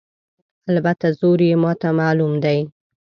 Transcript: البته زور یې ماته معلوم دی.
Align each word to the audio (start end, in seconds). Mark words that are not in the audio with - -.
البته 0.71 1.05
زور 1.19 1.39
یې 1.49 1.55
ماته 1.63 1.89
معلوم 1.99 2.33
دی. 2.43 2.59